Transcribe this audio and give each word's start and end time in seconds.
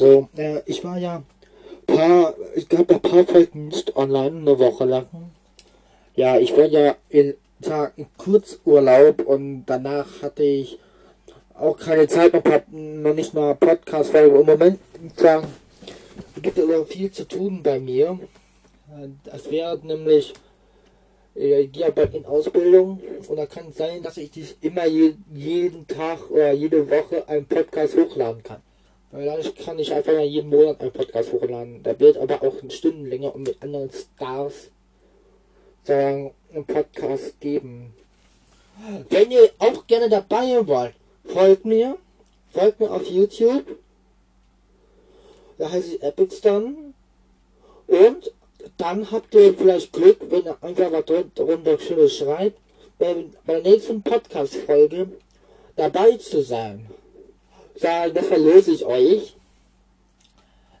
So, 0.00 0.30
äh, 0.34 0.62
ich 0.64 0.82
war 0.82 0.96
ja 0.96 1.22
paar, 1.86 2.32
ich 2.54 2.66
gab 2.70 2.90
ein 2.90 3.00
paar 3.02 3.26
Folgen 3.26 3.68
nicht 3.68 3.94
online, 3.96 4.38
eine 4.38 4.58
Woche 4.58 4.86
lang. 4.86 5.06
Ja, 6.16 6.38
ich 6.38 6.56
war 6.56 6.64
ja 6.64 6.96
in 7.10 7.34
Tagen 7.60 8.06
Kurzurlaub 8.16 9.20
und 9.26 9.66
danach 9.66 10.22
hatte 10.22 10.42
ich 10.42 10.78
auch 11.52 11.76
keine 11.76 12.08
Zeit 12.08 12.32
noch, 12.32 12.42
noch 12.70 13.12
nicht 13.12 13.34
mal 13.34 13.54
Podcast, 13.56 14.14
weil 14.14 14.28
im 14.28 14.46
Moment 14.46 14.78
sagen, 15.16 15.48
gibt 16.40 16.56
es 16.56 16.64
aber 16.64 16.86
viel 16.86 17.10
zu 17.10 17.28
tun 17.28 17.62
bei 17.62 17.78
mir. 17.78 18.18
Es 19.30 19.50
wäre 19.50 19.78
nämlich, 19.82 20.32
ich 21.34 21.72
gehe 21.72 21.92
bald 21.92 22.14
in 22.14 22.24
Ausbildung 22.24 23.02
und 23.28 23.36
da 23.36 23.44
kann 23.44 23.68
es 23.68 23.76
sein, 23.76 24.02
dass 24.02 24.16
ich 24.16 24.30
dich 24.30 24.56
immer 24.62 24.86
je, 24.86 25.12
jeden 25.34 25.86
Tag 25.86 26.30
oder 26.30 26.52
jede 26.52 26.88
Woche 26.88 27.28
einen 27.28 27.44
Podcast 27.44 27.94
hochladen 27.98 28.42
kann. 28.42 28.62
Weil 29.12 29.26
dadurch 29.26 29.54
kann 29.56 29.78
ich 29.78 29.92
einfach 29.92 30.12
mal 30.12 30.24
jeden 30.24 30.50
Monat 30.50 30.80
einen 30.80 30.92
Podcast 30.92 31.32
hochladen. 31.32 31.82
Da 31.82 31.98
wird 31.98 32.16
aber 32.16 32.42
auch 32.42 32.60
eine 32.60 32.70
Stunde 32.70 33.08
länger 33.08 33.34
und 33.34 33.42
mit 33.42 33.60
anderen 33.62 33.90
Stars 33.90 34.70
sagen, 35.82 36.32
einen 36.52 36.64
Podcast 36.64 37.40
geben. 37.40 37.92
Wenn 39.08 39.30
ihr 39.30 39.50
auch 39.58 39.86
gerne 39.86 40.08
dabei 40.08 40.66
wollt, 40.66 40.94
folgt 41.24 41.64
mir. 41.64 41.96
Folgt 42.52 42.80
mir 42.80 42.90
auf 42.90 43.06
YouTube. 43.06 43.64
Da 45.58 45.70
heiße 45.70 45.96
ich 45.96 46.02
Epicstan. 46.02 46.94
Und 47.86 48.32
dann 48.78 49.10
habt 49.10 49.34
ihr 49.34 49.54
vielleicht 49.54 49.92
Glück, 49.92 50.18
wenn 50.30 50.44
ihr 50.44 50.56
einfach 50.62 50.92
was 50.92 51.04
darunter 51.34 51.78
Schönes 51.78 52.16
schreibt, 52.16 52.58
bei 52.98 53.26
der 53.46 53.62
nächsten 53.62 54.02
Podcast-Folge 54.02 55.08
dabei 55.76 56.16
zu 56.16 56.42
sein. 56.42 56.86
Sagen, 57.80 58.12
das 58.12 58.26
verlose 58.26 58.72
ich 58.72 58.84
euch. 58.84 59.34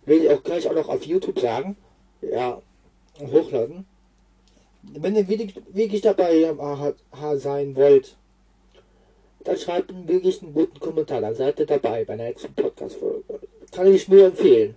Will 0.04 0.24
ich 0.24 0.30
auch 0.30 0.42
gleich 0.42 0.68
auch 0.68 0.74
noch 0.74 0.88
auf 0.90 1.02
YouTube 1.06 1.40
sagen. 1.40 1.78
Ja, 2.20 2.60
hochladen. 3.18 3.86
Wenn 4.82 5.16
ihr 5.16 5.26
wirklich, 5.26 6.02
dabei 6.02 6.54
sein 7.36 7.74
wollt, 7.74 8.16
dann 9.44 9.56
schreibt 9.56 9.94
wirklich 10.08 10.42
einen 10.42 10.52
guten 10.52 10.78
Kommentar. 10.78 11.22
Dann 11.22 11.34
seid 11.34 11.58
ihr 11.58 11.66
dabei 11.66 12.04
bei 12.04 12.16
der 12.16 12.26
nächsten 12.26 12.52
Podcast-Folge. 12.52 13.40
Kann 13.72 13.94
ich 13.94 14.06
nur 14.08 14.26
empfehlen. 14.26 14.74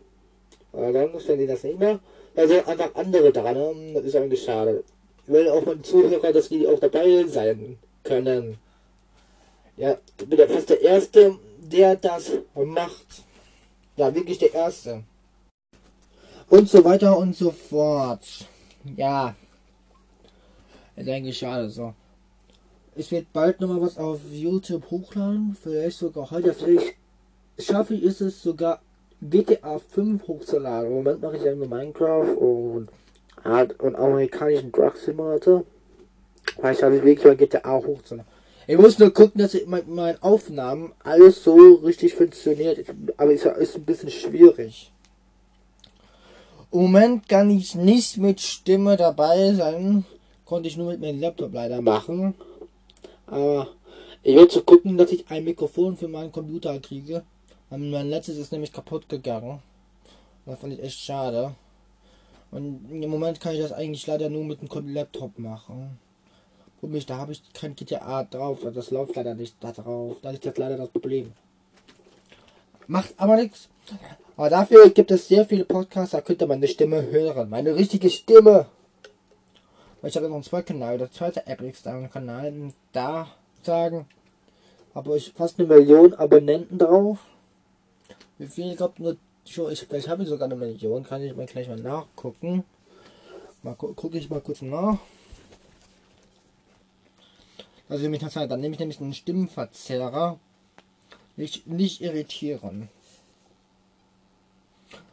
Aber 0.71 0.93
sonst, 0.93 1.27
wenn 1.27 1.41
ihr 1.41 1.47
das 1.47 1.63
nicht 1.63 1.79
mehr, 1.79 1.99
da 2.35 2.47
sind 2.47 2.65
einfach 2.65 2.95
andere 2.95 3.33
dran. 3.33 3.55
Ne? 3.55 3.95
Das 3.95 4.05
ist 4.05 4.15
eigentlich 4.15 4.43
schade. 4.43 4.85
Will 5.27 5.49
auch 5.49 5.65
mal 5.65 5.81
Zuhörer, 5.81 6.31
dass 6.31 6.47
die 6.47 6.67
auch 6.67 6.79
dabei 6.79 7.25
sein 7.27 7.77
können. 8.05 8.57
Ja, 9.75 9.97
ich 10.19 10.25
bin 10.25 10.39
ja 10.39 10.47
fast 10.47 10.69
der 10.69 10.81
Erste, 10.81 11.37
der 11.71 11.95
das 11.95 12.31
macht. 12.55 13.23
Ja, 13.95 14.13
wirklich 14.13 14.39
der 14.39 14.53
Erste. 14.53 15.03
Und 16.49 16.69
so 16.69 16.83
weiter 16.83 17.17
und 17.17 17.35
so 17.35 17.51
fort. 17.51 18.25
Ja. 18.95 19.35
Ist 20.95 21.09
eigentlich 21.09 21.37
schade 21.37 21.69
so. 21.69 21.93
Ich 22.95 23.11
werde 23.11 23.27
bald 23.33 23.59
nochmal 23.59 23.81
was 23.81 23.97
auf 23.97 24.19
YouTube 24.31 24.89
hochladen. 24.91 25.57
Vielleicht 25.61 25.97
sogar 25.97 26.29
heute. 26.29 26.53
Vielleicht 26.53 26.95
schaffe 27.57 27.95
ich 27.95 28.03
es 28.03 28.41
sogar 28.41 28.81
GTA 29.21 29.79
5 29.79 30.27
hochzuladen. 30.27 30.89
Im 30.89 30.97
Moment 30.97 31.21
mache 31.21 31.37
ich 31.37 31.43
ja 31.43 31.55
nur 31.55 31.67
Minecraft 31.67 32.35
und, 32.37 32.89
und 33.79 33.95
amerikanischen 33.95 34.71
Drug 34.71 34.95
Simulator. 34.95 35.63
Vielleicht 36.55 36.81
schaffe 36.81 36.97
ich 36.97 37.03
wirklich 37.03 37.25
mal 37.25 37.37
GTA 37.37 37.73
hochzuladen. 37.73 38.32
Ich 38.65 38.77
muss 38.77 38.97
nur 38.97 39.11
gucken, 39.13 39.41
dass 39.41 39.53
ich 39.53 39.67
mit 39.67 39.87
meinen 39.87 40.21
Aufnahmen 40.21 40.93
alles 41.03 41.43
so 41.43 41.75
richtig 41.83 42.13
funktioniert. 42.13 42.85
Aber 43.17 43.33
es 43.33 43.43
ist 43.43 43.75
ein 43.75 43.83
bisschen 43.83 44.09
schwierig. 44.09 44.91
Im 46.71 46.81
Moment 46.81 47.27
kann 47.27 47.49
ich 47.49 47.75
nicht 47.75 48.17
mit 48.17 48.39
Stimme 48.39 48.95
dabei 48.97 49.53
sein. 49.53 50.05
Konnte 50.45 50.69
ich 50.69 50.77
nur 50.77 50.91
mit 50.91 51.01
meinem 51.01 51.19
Laptop 51.19 51.53
leider 51.53 51.81
machen. 51.81 52.35
Aber 53.27 53.67
ich 54.23 54.35
werde 54.35 54.47
zu 54.47 54.63
gucken, 54.63 54.97
dass 54.97 55.11
ich 55.11 55.29
ein 55.29 55.43
Mikrofon 55.43 55.97
für 55.97 56.07
meinen 56.07 56.31
Computer 56.31 56.79
kriege. 56.79 57.23
Mein 57.69 58.09
letztes 58.09 58.37
ist 58.37 58.51
nämlich 58.51 58.71
kaputt 58.71 59.09
gegangen. 59.09 59.59
Das 60.45 60.59
fand 60.59 60.73
ich 60.73 60.83
echt 60.83 60.99
schade. 60.99 61.55
Und 62.51 62.87
im 62.91 63.09
Moment 63.09 63.41
kann 63.41 63.55
ich 63.55 63.61
das 63.61 63.71
eigentlich 63.71 64.05
leider 64.07 64.29
nur 64.29 64.43
mit 64.43 64.61
dem 64.61 64.93
Laptop 64.93 65.37
machen. 65.39 65.97
Mich, 66.87 67.05
da 67.05 67.17
habe 67.17 67.31
ich 67.31 67.41
kein 67.53 67.75
GTA 67.75 68.23
drauf. 68.23 68.59
Das 68.73 68.91
läuft 68.91 69.15
leider 69.15 69.35
nicht 69.35 69.55
da 69.61 69.71
drauf. 69.71 70.17
Da 70.21 70.31
ist 70.31 70.45
jetzt 70.45 70.57
leider 70.57 70.77
das 70.77 70.89
Problem. 70.89 71.33
Macht 72.87 73.13
aber 73.17 73.37
nichts. 73.37 73.69
Aber 74.35 74.49
dafür 74.49 74.89
gibt 74.89 75.11
es 75.11 75.27
sehr 75.27 75.45
viele 75.45 75.65
Podcasts, 75.65 76.11
da 76.11 76.21
könnt 76.21 76.41
ihr 76.41 76.47
meine 76.47 76.67
Stimme 76.67 77.03
hören. 77.11 77.49
Meine 77.49 77.75
richtige 77.75 78.09
Stimme. 78.09 78.65
Ich 80.01 80.15
habe 80.17 80.27
noch 80.27 80.35
einen 80.35 80.43
zweiten 80.43 80.79
Kanal, 80.79 80.97
der 80.97 81.11
zweite 81.11 81.47
Epic-Kanal. 81.47 82.73
Da 82.91 83.27
sagen, 83.61 84.05
habe 84.93 85.15
ich 85.15 85.31
fast 85.33 85.59
eine 85.59 85.67
Million 85.67 86.13
Abonnenten 86.13 86.77
drauf. 86.77 87.19
Wie 88.37 88.47
viel? 88.47 88.71
Ich 88.71 88.77
glaube 88.77 89.01
nur, 89.01 89.17
ich, 89.45 89.85
vielleicht 89.87 90.09
habe 90.09 90.25
sogar 90.25 90.45
eine 90.45 90.55
Million. 90.55 91.03
Kann 91.03 91.21
ich 91.21 91.35
mal 91.35 91.45
gleich 91.45 91.67
mal 91.67 91.77
nachgucken. 91.77 92.63
Mal 93.61 93.75
gu 93.75 93.93
gucke 93.93 94.17
ich 94.17 94.29
mal 94.29 94.41
kurz 94.41 94.61
nach. 94.61 94.97
Also 97.89 98.09
mich 98.09 98.21
das 98.21 98.33
dann 98.33 98.61
nehme 98.61 98.73
ich 98.73 98.79
nämlich 98.79 98.99
einen 99.01 99.13
Stimmenverzerrer. 99.13 100.39
Nicht, 101.35 101.67
nicht 101.67 102.01
irritieren. 102.01 102.89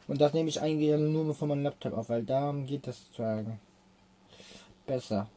Und 0.06 0.20
das 0.20 0.32
nehme 0.34 0.48
ich 0.48 0.60
eigentlich 0.60 0.98
nur 0.98 1.34
von 1.34 1.48
meinem 1.48 1.62
Laptop 1.62 1.92
auf, 1.94 2.08
weil 2.08 2.24
da 2.24 2.52
geht 2.66 2.86
das 2.86 3.00
sagen 3.16 3.60
besser. 4.86 5.28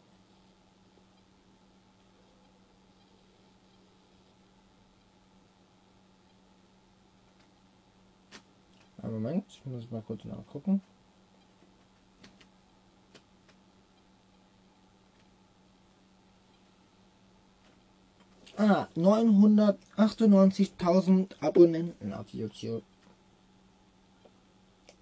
Moment, 9.04 9.46
ich 9.48 9.66
muss 9.66 9.92
mal 9.92 10.02
kurz 10.02 10.26
nachgucken. 10.26 10.82
Ah, 18.56 18.88
998.000 18.96 21.42
Abonnenten 21.42 22.14
auf 22.14 22.32
YouTube. 22.34 22.84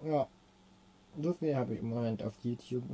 Ja, 0.02 0.26
so 1.20 1.34
viel 1.34 1.54
habe 1.54 1.74
ich 1.74 1.80
im 1.80 1.90
Moment 1.90 2.22
auf 2.22 2.32
YouTube. 2.42 2.84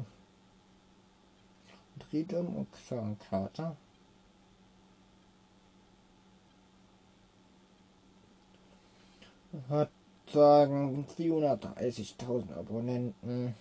Freedom 2.10 2.56
und 2.56 2.72
Xankarte. 2.72 3.76
Hat 9.68 9.90
sagen 10.26 11.06
430.000 11.16 12.52
Abonnenten. 12.54 13.54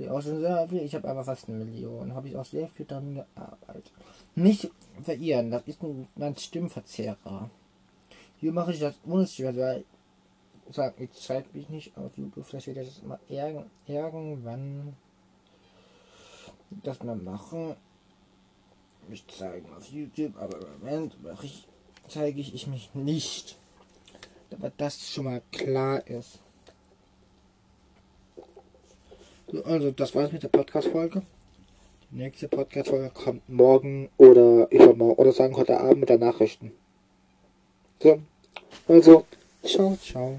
Die 0.00 0.08
auch 0.08 0.22
schon 0.22 0.40
sehr 0.40 0.66
viel. 0.66 0.82
Ich 0.82 0.94
habe 0.94 1.08
aber 1.08 1.22
fast 1.22 1.48
eine 1.48 1.62
Million. 1.62 2.14
Habe 2.14 2.28
ich 2.28 2.36
auch 2.36 2.44
sehr 2.44 2.66
viel 2.68 2.86
daran 2.86 3.16
gearbeitet. 3.16 3.92
Nicht 4.34 4.70
verirren, 5.02 5.50
das 5.50 5.62
ist 5.66 5.82
ein, 5.82 6.08
mein 6.16 6.34
Stimmverzehrer. 6.34 7.50
Hier 8.38 8.52
mache 8.52 8.72
ich 8.72 8.80
das 8.80 8.94
ohne 9.06 9.26
Stimme, 9.26 9.54
weil 9.56 9.84
ich 10.66 10.74
sage, 10.74 11.04
ich 11.04 11.12
zeige 11.12 11.48
mich 11.52 11.68
nicht 11.68 11.96
auf 11.98 12.16
YouTube. 12.16 12.46
Vielleicht 12.46 12.68
wird 12.68 12.78
das 12.78 13.02
mal 13.02 13.18
irgendwann 13.28 14.96
das 16.82 17.02
mal 17.02 17.16
machen. 17.16 17.76
Mich 19.06 19.26
zeigen 19.26 19.68
auf 19.76 19.86
YouTube, 19.86 20.36
aber 20.38 20.60
im 20.60 20.80
Moment 20.80 21.16
ich, 21.42 21.66
zeige 22.08 22.40
ich, 22.40 22.54
ich 22.54 22.66
mich 22.66 22.94
nicht. 22.94 23.58
Aber 24.50 24.70
das 24.70 25.10
schon 25.10 25.24
mal 25.24 25.42
klar 25.52 26.06
ist. 26.06 26.38
So, 29.50 29.64
also, 29.64 29.90
das 29.90 30.14
war's 30.14 30.30
mit 30.32 30.42
der 30.42 30.48
Podcast-Folge. 30.48 31.22
Die 32.10 32.18
nächste 32.18 32.46
Podcast-Folge 32.46 33.10
kommt 33.10 33.48
morgen 33.48 34.08
oder 34.16 34.70
übermorgen 34.70 35.20
oder 35.20 35.32
sagen 35.32 35.56
heute 35.56 35.80
Abend 35.80 36.00
mit 36.00 36.08
der 36.08 36.18
Nachrichten. 36.18 36.72
So, 38.00 38.20
also, 38.86 39.26
ciao, 39.64 39.96
ciao. 39.96 40.38